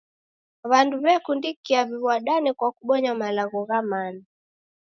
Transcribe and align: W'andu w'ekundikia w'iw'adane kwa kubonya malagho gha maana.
W'andu 0.69 0.95
w'ekundikia 1.03 1.79
w'iw'adane 1.89 2.51
kwa 2.57 2.69
kubonya 2.75 3.11
malagho 3.21 3.59
gha 3.69 3.79
maana. 3.89 4.23